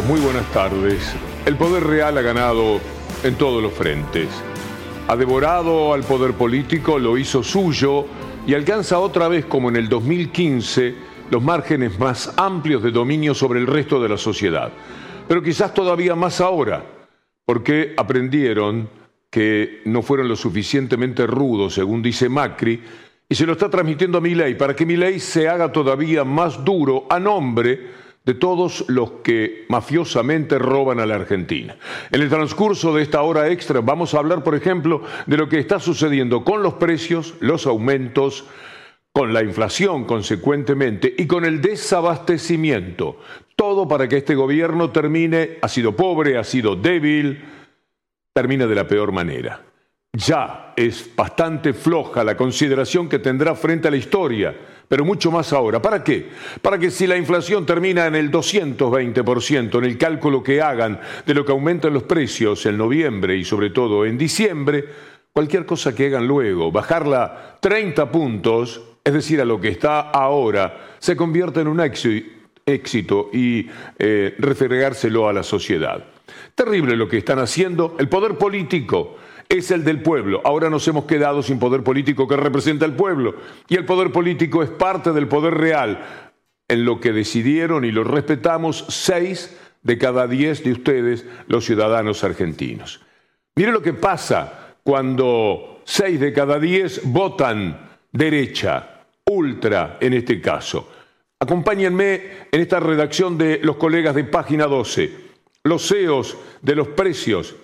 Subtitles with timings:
[0.00, 1.14] Muy buenas tardes.
[1.46, 2.80] El poder real ha ganado
[3.22, 4.28] en todos los frentes.
[5.06, 8.06] Ha devorado al poder político, lo hizo suyo
[8.44, 10.94] y alcanza otra vez, como en el 2015,
[11.30, 14.72] los márgenes más amplios de dominio sobre el resto de la sociedad.
[15.28, 16.84] Pero quizás todavía más ahora,
[17.44, 18.88] porque aprendieron
[19.30, 22.82] que no fueron lo suficientemente rudos, según dice Macri,
[23.28, 27.06] y se lo está transmitiendo a Milei para que Milei se haga todavía más duro
[27.08, 31.76] a nombre de todos los que mafiosamente roban a la Argentina.
[32.10, 35.58] En el transcurso de esta hora extra vamos a hablar, por ejemplo, de lo que
[35.58, 38.44] está sucediendo con los precios, los aumentos,
[39.12, 43.18] con la inflación consecuentemente y con el desabastecimiento.
[43.56, 47.44] Todo para que este gobierno termine, ha sido pobre, ha sido débil,
[48.32, 49.62] termine de la peor manera.
[50.14, 54.54] Ya es bastante floja la consideración que tendrá frente a la historia
[54.88, 55.80] pero mucho más ahora.
[55.80, 56.28] ¿Para qué?
[56.60, 61.34] Para que si la inflación termina en el 220%, en el cálculo que hagan de
[61.34, 64.84] lo que aumentan los precios en noviembre y sobre todo en diciembre,
[65.32, 70.96] cualquier cosa que hagan luego, bajarla 30 puntos, es decir, a lo que está ahora,
[70.98, 73.66] se convierte en un éxito y
[73.98, 76.04] eh, refregárselo a la sociedad.
[76.54, 79.16] Terrible lo que están haciendo el poder político
[79.52, 80.40] es el del pueblo.
[80.44, 83.34] Ahora nos hemos quedado sin poder político que representa al pueblo.
[83.68, 86.32] Y el poder político es parte del poder real,
[86.68, 92.24] en lo que decidieron y lo respetamos seis de cada diez de ustedes, los ciudadanos
[92.24, 93.02] argentinos.
[93.54, 100.90] Mire lo que pasa cuando seis de cada diez votan derecha, ultra en este caso.
[101.38, 105.12] Acompáñenme en esta redacción de los colegas de Página 12.
[105.64, 107.54] Los CEOs de los precios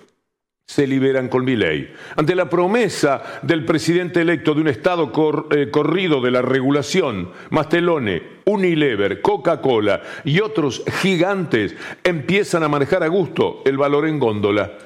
[0.69, 1.91] se liberan con mi ley.
[2.15, 5.11] Ante la promesa del presidente electo de un Estado
[5.49, 13.07] eh, corrido de la regulación, Mastelone, Unilever, Coca-Cola y otros gigantes empiezan a manejar a
[13.07, 14.77] gusto el valor en góndola.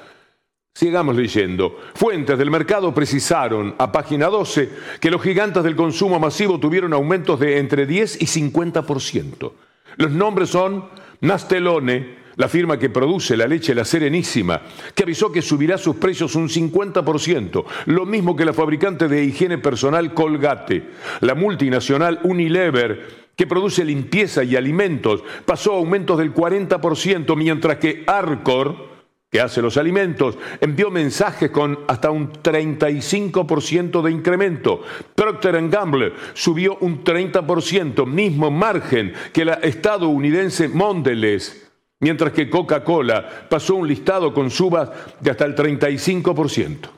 [0.72, 1.78] Sigamos leyendo.
[1.92, 7.38] Fuentes del mercado precisaron a página 12 que los gigantes del consumo masivo tuvieron aumentos
[7.38, 9.52] de entre 10 y 50%.
[9.98, 10.86] Los nombres son
[11.20, 14.60] Mastelone, la firma que produce la leche La Serenísima,
[14.94, 19.58] que avisó que subirá sus precios un 50%, lo mismo que la fabricante de higiene
[19.58, 20.82] personal Colgate,
[21.20, 28.04] la multinacional Unilever, que produce limpieza y alimentos, pasó a aumentos del 40%, mientras que
[28.06, 28.94] Arcor,
[29.30, 34.82] que hace los alimentos, envió mensajes con hasta un 35% de incremento.
[35.16, 41.63] Procter Gamble subió un 30%, mismo margen que la estadounidense Mondelez
[42.00, 44.90] mientras que Coca-Cola pasó un listado con subas
[45.20, 46.88] de hasta el 35%.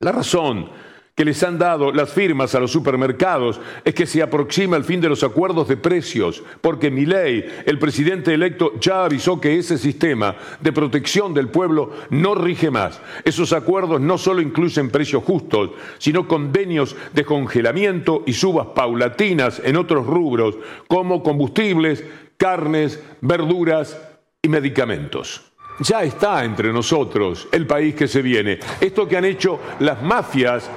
[0.00, 0.68] La razón
[1.14, 5.00] que les han dado las firmas a los supermercados es que se aproxima el fin
[5.00, 10.34] de los acuerdos de precios, porque Milei, el presidente electo, ya avisó que ese sistema
[10.60, 13.00] de protección del pueblo no rige más.
[13.26, 19.76] Esos acuerdos no solo incluyen precios justos, sino convenios de congelamiento y subas paulatinas en
[19.76, 20.56] otros rubros,
[20.88, 22.04] como combustibles,
[22.42, 23.96] carnes, verduras
[24.42, 25.52] y medicamentos.
[25.78, 28.58] Ya está entre nosotros el país que se viene.
[28.80, 30.68] Esto que han hecho las mafias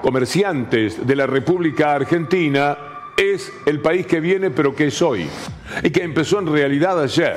[0.00, 2.78] comerciantes de la República Argentina
[3.18, 5.28] es el país que viene, pero que es hoy.
[5.82, 7.36] Y que empezó en realidad ayer.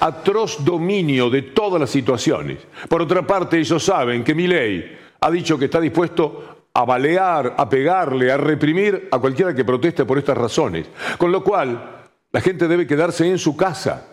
[0.00, 2.58] Atroz dominio de todas las situaciones.
[2.88, 7.54] Por otra parte, ellos saben que mi ley ha dicho que está dispuesto a balear,
[7.56, 10.88] a pegarle, a reprimir a cualquiera que proteste por estas razones.
[11.16, 11.99] Con lo cual,
[12.32, 14.06] la gente debe quedarse en su casa,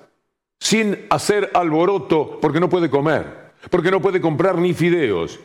[0.59, 5.39] sin hacer alboroto porque no puede comer, porque no puede comprar ni fideos,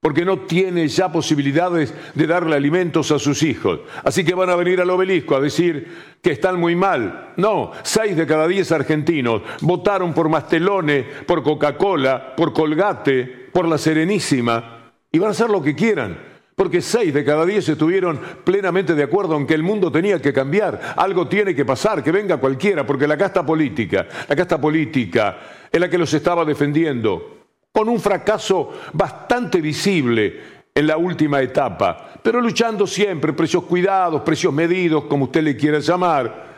[0.00, 3.80] porque no tiene ya posibilidades de darle alimentos a sus hijos.
[4.04, 5.88] Así que van a venir al obelisco a decir
[6.22, 7.32] que están muy mal.
[7.36, 13.78] No, seis de cada diez argentinos votaron por Mastelone, por Coca-Cola, por Colgate, por La
[13.78, 18.96] Serenísima, y van a hacer lo que quieran porque seis de cada diez estuvieron plenamente
[18.96, 22.38] de acuerdo en que el mundo tenía que cambiar, algo tiene que pasar, que venga
[22.38, 25.38] cualquiera, porque la casta política, la casta política
[25.70, 30.40] es la que los estaba defendiendo, con un fracaso bastante visible
[30.74, 35.78] en la última etapa, pero luchando siempre, precios cuidados, precios medidos, como usted le quiera
[35.78, 36.48] llamar,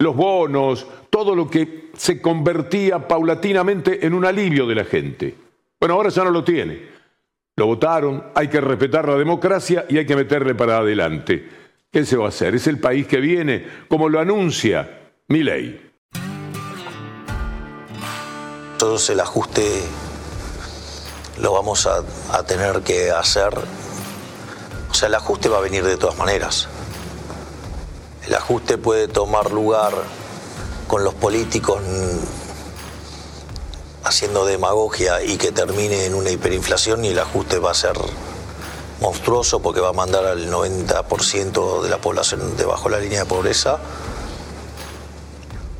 [0.00, 5.32] los bonos, todo lo que se convertía paulatinamente en un alivio de la gente.
[5.78, 6.97] Bueno, ahora ya no lo tiene.
[7.58, 11.48] Lo votaron, hay que respetar la democracia y hay que meterle para adelante.
[11.90, 12.54] ¿Qué se va a hacer?
[12.54, 15.90] Es el país que viene, como lo anuncia mi ley.
[18.78, 19.82] Todos el ajuste
[21.40, 23.52] lo vamos a, a tener que hacer.
[24.88, 26.68] O sea, el ajuste va a venir de todas maneras.
[28.24, 29.94] El ajuste puede tomar lugar
[30.86, 31.82] con los políticos
[34.08, 37.96] haciendo demagogia y que termine en una hiperinflación y el ajuste va a ser
[39.00, 43.26] monstruoso porque va a mandar al 90% de la población debajo de la línea de
[43.26, 43.78] pobreza,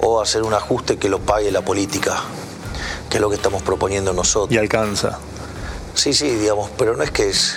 [0.00, 2.22] o hacer un ajuste que lo pague la política,
[3.10, 4.54] que es lo que estamos proponiendo nosotros.
[4.54, 5.18] Y alcanza.
[5.94, 7.56] Sí, sí, digamos, pero no es que es,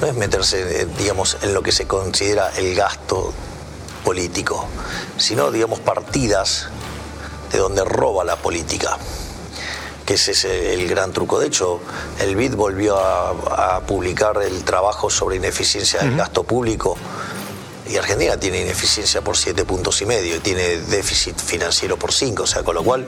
[0.00, 3.32] no es meterse, digamos, en lo que se considera el gasto
[4.04, 4.66] político,
[5.16, 6.68] sino, digamos, partidas
[7.50, 8.98] de donde roba la política
[10.04, 11.38] que ese es el gran truco.
[11.38, 11.80] De hecho,
[12.20, 16.96] el BID volvió a, publicar el trabajo sobre ineficiencia del gasto público
[17.88, 22.44] y Argentina tiene ineficiencia por siete puntos y medio y tiene déficit financiero por cinco,
[22.44, 23.06] o sea, con lo cual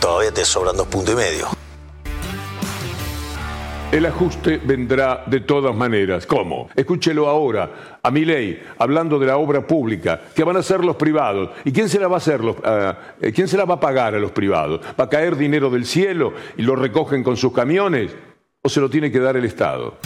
[0.00, 1.48] todavía te sobran dos puntos y medio.
[3.92, 6.24] El ajuste vendrá de todas maneras.
[6.24, 6.70] ¿Cómo?
[6.74, 10.96] Escúchelo ahora a mi ley hablando de la obra pública, que van a ser los
[10.96, 11.50] privados.
[11.66, 12.40] ¿Y quién se la va a hacer?
[12.64, 14.80] Ah, eh, ¿Quién se la va a pagar a los privados?
[14.98, 18.16] ¿Va a caer dinero del cielo y lo recogen con sus camiones?
[18.62, 19.98] ¿O se lo tiene que dar el Estado?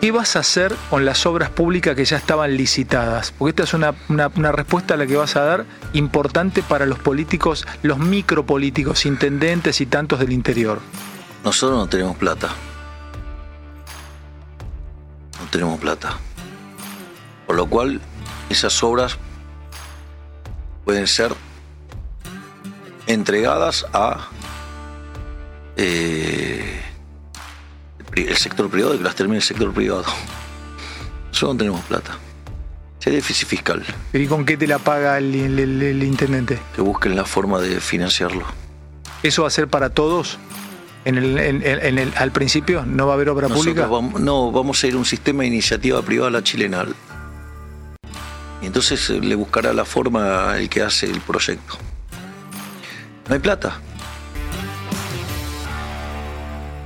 [0.00, 3.32] ¿Qué vas a hacer con las obras públicas que ya estaban licitadas?
[3.38, 5.64] Porque esta es una, una, respuesta a la que vas a dar
[5.94, 10.80] importante para los políticos, los micropolíticos, intendentes y tantos del interior.
[11.44, 12.48] Nosotros no tenemos plata.
[15.40, 16.16] No tenemos plata.
[17.46, 18.00] Por lo cual,
[18.48, 19.18] esas obras
[20.84, 21.34] pueden ser
[23.06, 24.28] entregadas a
[25.76, 26.80] eh,
[28.16, 30.04] el sector privado y que las termine el sector privado.
[31.28, 32.18] Nosotros no tenemos plata.
[33.04, 33.84] Es déficit fiscal.
[34.14, 36.58] ¿Y con qué te la paga el, intendente?
[36.74, 38.46] Que busquen la forma de financiarlo.
[39.22, 40.38] ¿Eso va a ser para todos?
[41.04, 43.88] En el, al principio no va a haber obra pública.
[44.18, 46.86] no, vamos a ir a un sistema de iniciativa privada la chilena.
[48.62, 51.74] Y entonces eh, le buscará la forma el que hace el proyecto.
[53.28, 53.80] No hay plata.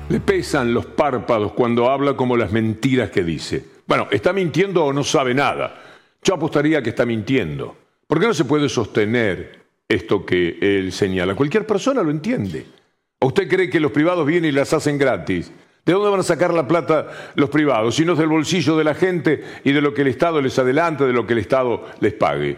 [0.08, 3.64] Le pesan los párpados cuando habla como las mentiras que dice.
[3.86, 5.80] Bueno, ¿está mintiendo o no sabe nada?
[6.24, 7.76] Yo apostaría que está mintiendo.
[8.06, 11.34] ¿Por qué no se puede sostener esto que él señala?
[11.34, 12.77] Cualquier persona lo entiende.
[13.20, 15.52] ¿O usted cree que los privados vienen y las hacen gratis?
[15.84, 17.96] ¿De dónde van a sacar la plata los privados?
[17.96, 20.56] Si no es del bolsillo de la gente y de lo que el Estado les
[20.58, 22.56] adelante, de lo que el Estado les pague.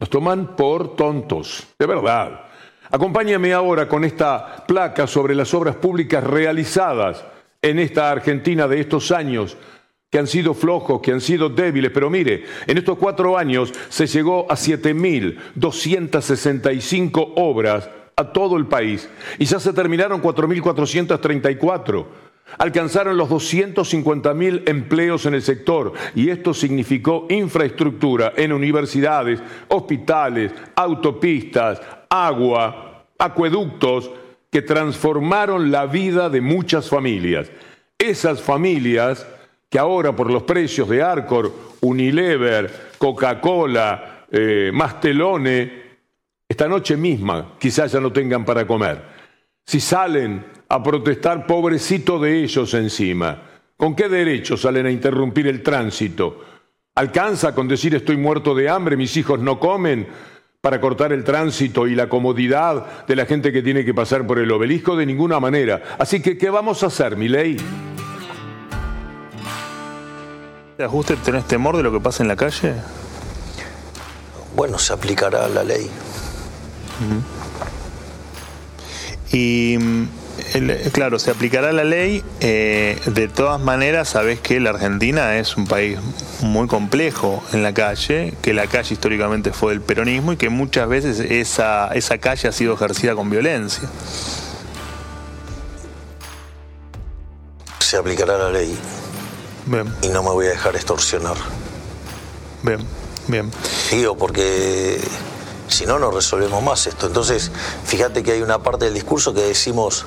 [0.00, 2.46] Nos toman por tontos, de verdad.
[2.90, 7.24] Acompáñame ahora con esta placa sobre las obras públicas realizadas
[7.62, 9.56] en esta Argentina de estos años,
[10.10, 14.06] que han sido flojos, que han sido débiles, pero mire, en estos cuatro años se
[14.06, 22.06] llegó a 7.265 obras a todo el país y ya se terminaron 4.434.
[22.56, 31.82] Alcanzaron los 250.000 empleos en el sector y esto significó infraestructura en universidades, hospitales, autopistas,
[32.08, 34.10] agua, acueductos
[34.50, 37.50] que transformaron la vida de muchas familias.
[37.98, 39.26] Esas familias
[39.68, 41.52] que ahora por los precios de Arcor,
[41.82, 45.85] Unilever, Coca-Cola, eh, Mastelone,
[46.56, 49.02] esta noche misma quizás ya no tengan para comer.
[49.66, 53.42] Si salen a protestar, pobrecito de ellos encima,
[53.76, 56.40] ¿con qué derecho salen a interrumpir el tránsito?
[56.94, 60.08] ¿Alcanza con decir estoy muerto de hambre, mis hijos no comen?
[60.58, 64.40] para cortar el tránsito y la comodidad de la gente que tiene que pasar por
[64.40, 65.80] el obelisco de ninguna manera.
[65.96, 67.56] Así que, ¿qué vamos a hacer, mi ley?
[70.76, 72.74] ¿Te ajuste tenés temor de lo que pasa en la calle?
[74.56, 75.88] Bueno, se aplicará la ley.
[79.32, 79.76] Y
[80.92, 82.22] claro, se aplicará la ley.
[82.40, 85.98] Eh, de todas maneras, sabes que la Argentina es un país
[86.40, 90.88] muy complejo en la calle, que la calle históricamente fue del peronismo y que muchas
[90.88, 93.88] veces esa, esa calle ha sido ejercida con violencia.
[97.80, 98.76] Se aplicará la ley.
[99.66, 99.92] Bien.
[100.02, 101.36] Y no me voy a dejar extorsionar.
[102.62, 102.78] Bien,
[103.28, 103.50] bien.
[103.90, 105.00] Digo, porque
[105.68, 107.06] si no, no resolvemos más esto.
[107.06, 107.50] Entonces,
[107.84, 110.04] fíjate que hay una parte del discurso que decimos,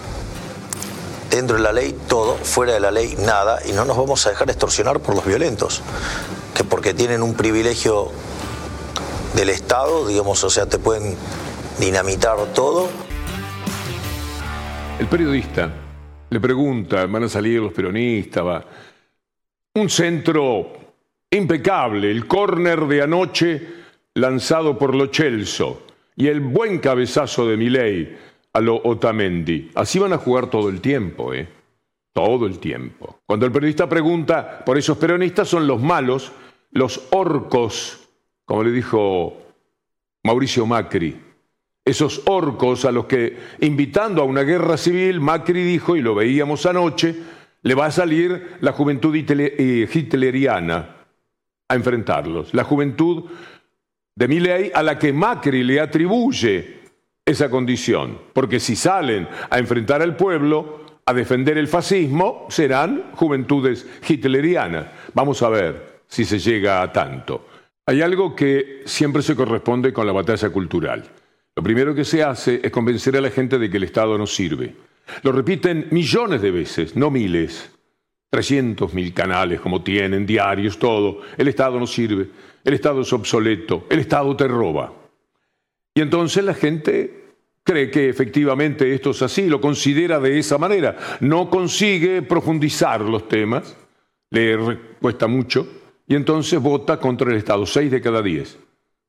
[1.30, 4.30] dentro de la ley todo, fuera de la ley nada, y no nos vamos a
[4.30, 5.82] dejar extorsionar por los violentos,
[6.56, 8.12] que porque tienen un privilegio
[9.36, 11.16] del Estado, digamos, o sea, te pueden
[11.80, 12.90] dinamitar todo.
[15.00, 15.72] El periodista
[16.30, 18.66] le pregunta, van a salir los peronistas, va.
[19.76, 20.74] Un centro
[21.32, 23.79] impecable, el córner de anoche
[24.20, 25.84] lanzado por Lo Celso
[26.16, 28.18] y el buen cabezazo de Milei
[28.54, 29.72] a lo Otamendi.
[29.76, 31.48] Así van a jugar todo el tiempo, ¿eh?
[32.14, 33.20] Todo el tiempo.
[33.26, 36.32] Cuando el periodista pregunta por esos peronistas, son los malos,
[36.72, 38.10] los orcos,
[38.46, 39.38] como le dijo
[40.24, 41.16] Mauricio Macri.
[41.86, 46.66] Esos orcos a los que, invitando a una guerra civil, Macri dijo, y lo veíamos
[46.66, 47.16] anoche,
[47.62, 50.98] le va a salir la juventud eh, hitleriana
[51.68, 52.54] a enfrentarlos.
[52.54, 53.26] La juventud
[54.20, 56.80] de Milei a la que Macri le atribuye
[57.26, 58.20] esa condición.
[58.34, 64.88] Porque si salen a enfrentar al pueblo, a defender el fascismo, serán juventudes hitlerianas.
[65.14, 67.48] Vamos a ver si se llega a tanto.
[67.86, 71.06] Hay algo que siempre se corresponde con la batalla cultural.
[71.56, 74.28] Lo primero que se hace es convencer a la gente de que el Estado no
[74.28, 74.76] sirve.
[75.24, 77.72] Lo repiten millones de veces, no miles.
[78.30, 81.22] 300 mil canales como tienen, diarios, todo.
[81.38, 82.30] El Estado no sirve,
[82.64, 84.94] el Estado es obsoleto, el Estado te roba.
[85.94, 87.34] Y entonces la gente
[87.64, 93.28] cree que efectivamente esto es así, lo considera de esa manera, no consigue profundizar los
[93.28, 93.76] temas,
[94.32, 95.68] le cuesta mucho,
[96.08, 98.58] y entonces vota contra el Estado, seis de cada diez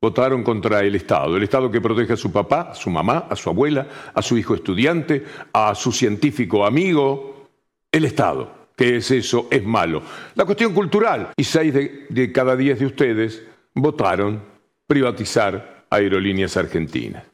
[0.01, 3.37] votaron contra el Estado, el Estado que protege a su papá, a su mamá, a
[3.37, 7.49] su abuela, a su hijo estudiante, a su científico amigo,
[7.93, 8.60] el Estado.
[8.81, 9.47] ¿Qué es eso?
[9.51, 10.03] Es malo.
[10.37, 13.43] La cuestión cultural, y seis de, de cada diez de ustedes
[13.75, 14.43] votaron
[14.87, 17.25] privatizar aerolíneas argentinas.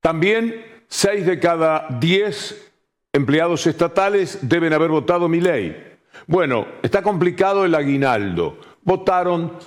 [0.00, 2.72] También seis de cada diez
[3.12, 5.76] empleados estatales deben haber votado mi ley.
[6.26, 8.56] Bueno, está complicado el aguinaldo.
[8.80, 9.58] Votaron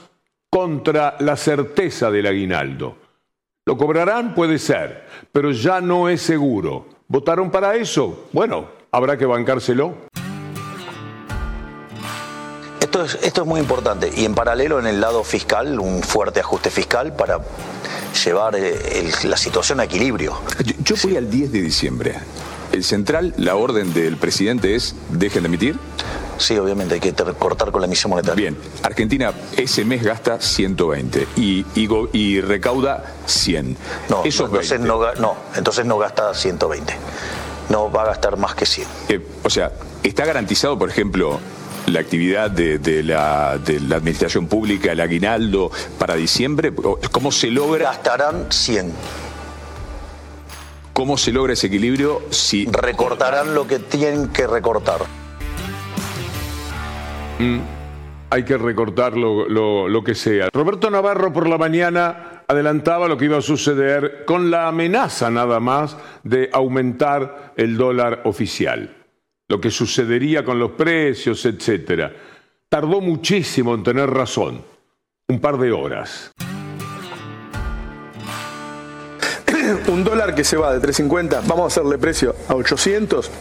[0.49, 2.97] contra la certeza del aguinaldo.
[3.67, 4.33] ¿Lo cobrarán?
[4.33, 6.87] Puede ser, pero ya no es seguro.
[7.07, 8.27] ¿Votaron para eso?
[8.33, 10.07] Bueno, habrá que bancárselo.
[12.95, 16.39] Esto es, esto es muy importante y en paralelo en el lado fiscal, un fuerte
[16.39, 17.39] ajuste fiscal para
[18.23, 20.39] llevar eh, la situación a equilibrio.
[20.81, 22.15] Yo, fui al 10 de diciembre.
[22.71, 25.79] El central, la orden del presidente es dejen de emitir.
[26.37, 28.35] Sí, obviamente hay que cortar con la emisión monetaria.
[28.35, 33.75] Bien, Argentina ese mes gasta 120 y, y, recauda 100.
[34.07, 36.95] No, entonces, no, no, entonces no gasta 120.
[37.71, 38.87] No va a gastar más que 100.
[39.09, 41.41] Eh, o sea, ¿está garantizado, por ejemplo,
[41.87, 46.73] la actividad de, la, de, la, administración pública, el aguinaldo para diciembre?
[47.11, 47.85] ¿Cómo se logra?
[47.85, 48.93] Gastarán 100.
[50.93, 52.65] ¿Cómo se logra ese equilibrio si...
[52.65, 55.01] Recortarán lo que tienen que recortar.
[57.39, 57.59] Mm,
[58.29, 60.49] hay que recortar lo, lo que sea.
[60.53, 65.59] Roberto Navarro por la mañana adelantaba lo que iba a suceder con la amenaza nada
[65.59, 69.04] más de aumentar el dólar oficial
[69.47, 72.11] lo que sucedería con los precios, etc.
[72.69, 74.63] Tardó muchísimo en tener razón,
[75.27, 76.31] un par de horas.
[79.87, 83.31] un dólar que se va de 350, vamos a hacerle precio a 800,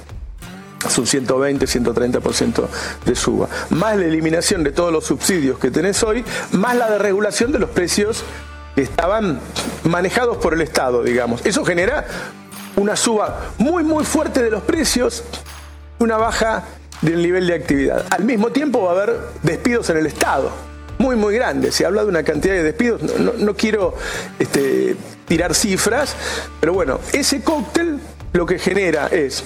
[0.87, 2.69] es un 120, 130%
[3.07, 3.49] de suba.
[3.71, 7.71] Más la eliminación de todos los subsidios que tenés hoy, más la desregulación de los
[7.71, 8.23] precios
[8.75, 9.41] que estaban
[9.85, 11.45] manejados por el Estado, digamos.
[11.47, 12.07] Eso genera
[12.77, 15.25] una suba muy, muy fuerte de los precios
[16.05, 16.65] una baja
[17.01, 18.05] del nivel de actividad.
[18.11, 20.53] Al mismo tiempo va a haber despidos en el Estado,
[20.99, 21.75] muy, muy grandes.
[21.75, 23.95] Se habla de una cantidad de despidos, no, quiero
[24.39, 24.97] este,
[25.27, 26.15] tirar cifras,
[26.61, 27.99] pero bueno, ese cóctel
[28.33, 29.45] lo que genera es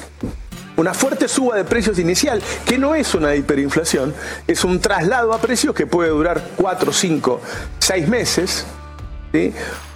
[0.77, 4.15] una fuerte suba de precios inicial, que no es una hiperinflación,
[4.47, 7.41] es un traslado a precios que puede durar 4, 5,
[7.79, 8.65] 6 meses,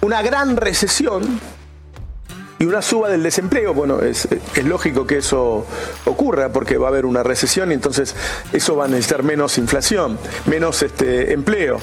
[0.01, 1.39] una gran recesión
[2.63, 4.25] y una suba del desempleo, bueno, es,
[4.63, 5.67] lógico que eso
[6.05, 8.15] ocurra porque va a haber una recesión y entonces
[8.53, 11.79] eso va a necesitar menos inflación, menos este, empleo.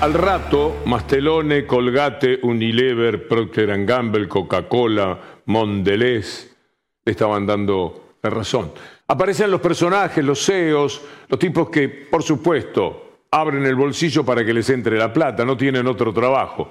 [0.00, 6.56] Al rato, Mastelone, Colgate, Unilever, Procter Gamble, Coca-Cola, Mondelez
[7.04, 8.72] le estaban dando la razón.
[9.06, 14.54] Aparecen los personajes, los CEOs, los tipos que, por supuesto, abren el bolsillo para que
[14.54, 16.70] les entre la plata, no tienen otro trabajo.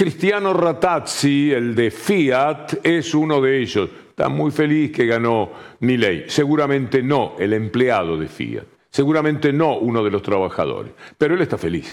[0.00, 3.90] Cristiano Ratazzi, el de Fiat, es uno de ellos.
[4.08, 6.24] Está muy feliz que ganó Milei.
[6.26, 8.64] Seguramente no el empleado de Fiat.
[8.88, 10.92] Seguramente no uno de los trabajadores.
[11.18, 11.90] Pero él está feliz.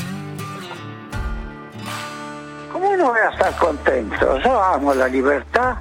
[2.71, 4.39] ¿Cómo no voy a estar contento?
[4.39, 5.75] Yo amo la libertad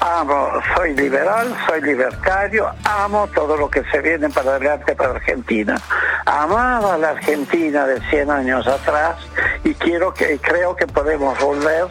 [0.00, 5.80] amo, soy liberal, soy libertario, amo todo lo que se viene para adelante para Argentina.
[6.26, 9.16] Amaba la Argentina de 100 años atrás
[9.64, 11.86] y quiero que creo que podemos volver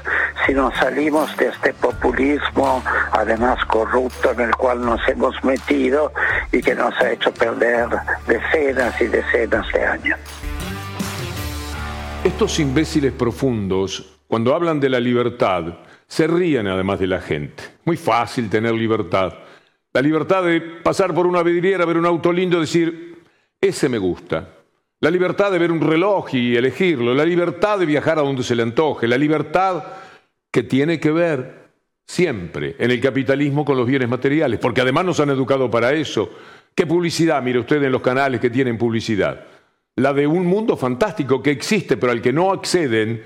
[0.45, 6.11] si nos salimos de este populismo, además corrupto en el cual nos hemos metido
[6.51, 7.87] y que nos ha hecho perder
[8.27, 10.19] decenas y decenas de años.
[12.23, 15.63] Estos imbéciles profundos, cuando hablan de la libertad,
[16.07, 17.63] se ríen además de la gente.
[17.85, 19.33] Muy fácil tener libertad.
[19.93, 23.23] La libertad de pasar por una vidriera, ver un auto lindo decir,
[23.59, 24.47] ese me gusta.
[25.01, 27.13] La libertad de ver un reloj y elegirlo.
[27.13, 29.07] La libertad de viajar a donde se le antoje.
[29.07, 29.83] La libertad
[30.51, 31.61] que tiene que ver
[32.05, 36.29] siempre en el capitalismo con los bienes materiales, porque además nos han educado para eso.
[36.75, 39.45] ¿Qué publicidad, mire usted, en los canales que tienen publicidad?
[39.95, 43.23] La de un mundo fantástico que existe, pero al que no acceden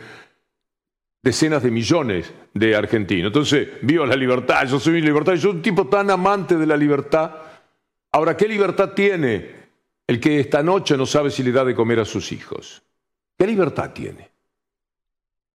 [1.21, 3.27] decenas de millones de argentinos.
[3.27, 6.77] Entonces, vivo la libertad, yo soy libertad, yo soy un tipo tan amante de la
[6.77, 7.31] libertad.
[8.11, 9.64] Ahora, ¿qué libertad tiene
[10.07, 12.83] el que esta noche no sabe si le da de comer a sus hijos?
[13.37, 14.29] ¿Qué libertad tiene?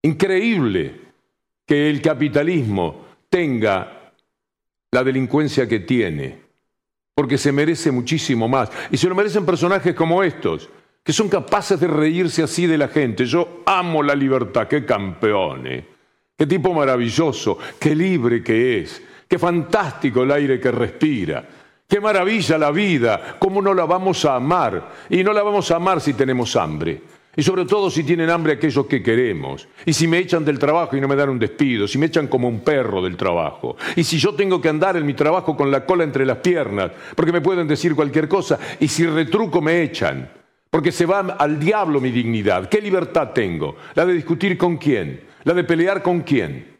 [0.03, 0.99] Increíble
[1.65, 4.13] que el capitalismo tenga
[4.91, 6.41] la delincuencia que tiene,
[7.15, 8.69] porque se merece muchísimo más.
[8.91, 10.69] Y se lo merecen personajes como estos,
[11.03, 13.25] que son capaces de reírse así de la gente.
[13.25, 15.85] Yo amo la libertad, qué campeones,
[16.37, 21.47] qué tipo maravilloso, qué libre que es, qué fantástico el aire que respira.
[21.91, 24.93] Qué maravilla la vida, cómo no la vamos a amar.
[25.09, 27.01] Y no la vamos a amar si tenemos hambre.
[27.35, 29.67] Y sobre todo si tienen hambre aquellos que queremos.
[29.85, 31.89] Y si me echan del trabajo y no me dan un despido.
[31.89, 33.75] Si me echan como un perro del trabajo.
[33.97, 36.93] Y si yo tengo que andar en mi trabajo con la cola entre las piernas.
[37.13, 38.57] Porque me pueden decir cualquier cosa.
[38.79, 40.31] Y si retruco me echan.
[40.69, 42.69] Porque se va al diablo mi dignidad.
[42.69, 43.75] ¿Qué libertad tengo?
[43.95, 45.23] ¿La de discutir con quién?
[45.43, 46.77] ¿La de pelear con quién?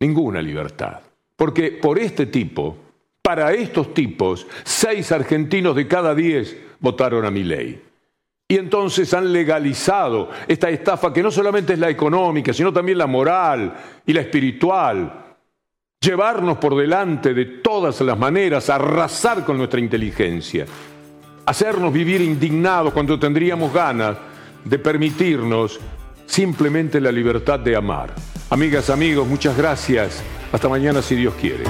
[0.00, 1.00] Ninguna libertad.
[1.34, 2.83] Porque por este tipo,
[3.24, 7.82] para estos tipos, seis argentinos de cada diez votaron a mi ley.
[8.46, 13.06] Y entonces han legalizado esta estafa que no solamente es la económica, sino también la
[13.06, 15.24] moral y la espiritual.
[15.98, 20.66] Llevarnos por delante de todas las maneras, arrasar con nuestra inteligencia
[21.46, 24.16] hacernos vivir indignados cuando tendríamos ganas
[24.64, 25.78] de permitirnos
[26.26, 28.14] simplemente la libertad de amar.
[28.50, 30.22] Amigas, amigos, muchas gracias.
[30.52, 31.64] Hasta mañana si Dios quiere.